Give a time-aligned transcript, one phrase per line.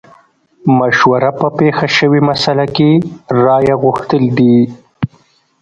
[0.77, 2.91] مشوره په پېښه شوې مسئله کې
[3.43, 4.57] رايه غوښتل دي.